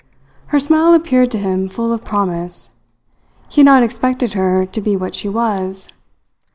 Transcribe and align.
Her 0.47 0.59
smile 0.59 0.95
appeared 0.95 1.29
to 1.29 1.37
him 1.37 1.67
full 1.69 1.93
of 1.93 2.03
promise. 2.03 2.71
He 3.49 3.61
had 3.61 3.65
not 3.67 3.83
expected 3.83 4.33
her 4.33 4.65
to 4.65 4.81
be 4.81 4.95
what 4.95 5.13
she 5.13 5.29
was. 5.29 5.89